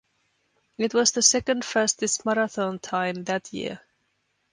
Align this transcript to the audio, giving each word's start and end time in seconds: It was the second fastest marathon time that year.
It 0.79 0.95
was 0.95 1.11
the 1.11 1.21
second 1.21 1.63
fastest 1.63 2.25
marathon 2.25 2.79
time 2.79 3.25
that 3.25 3.53
year. 3.53 3.81